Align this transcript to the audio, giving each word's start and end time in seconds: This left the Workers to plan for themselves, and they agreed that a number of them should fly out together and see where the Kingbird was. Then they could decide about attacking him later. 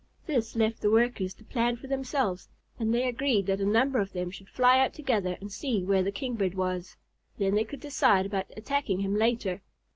This 0.25 0.55
left 0.55 0.81
the 0.81 0.89
Workers 0.89 1.35
to 1.35 1.43
plan 1.43 1.77
for 1.77 1.85
themselves, 1.85 2.49
and 2.79 2.91
they 2.91 3.07
agreed 3.07 3.45
that 3.45 3.61
a 3.61 3.65
number 3.67 3.99
of 3.99 4.13
them 4.13 4.31
should 4.31 4.49
fly 4.49 4.79
out 4.79 4.95
together 4.95 5.37
and 5.39 5.51
see 5.51 5.83
where 5.83 6.01
the 6.01 6.11
Kingbird 6.11 6.55
was. 6.55 6.97
Then 7.37 7.53
they 7.53 7.65
could 7.65 7.81
decide 7.81 8.25
about 8.25 8.49
attacking 8.57 9.01
him 9.01 9.15
later. 9.15 9.61